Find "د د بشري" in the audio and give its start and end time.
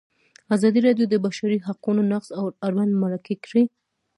1.09-1.57